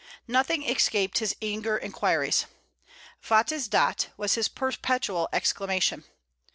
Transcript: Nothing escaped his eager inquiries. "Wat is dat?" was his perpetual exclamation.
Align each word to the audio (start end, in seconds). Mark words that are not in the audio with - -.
Nothing 0.27 0.63
escaped 0.63 1.19
his 1.19 1.35
eager 1.41 1.77
inquiries. 1.77 2.47
"Wat 3.29 3.51
is 3.51 3.67
dat?" 3.67 4.09
was 4.17 4.33
his 4.33 4.47
perpetual 4.47 5.29
exclamation. 5.31 6.05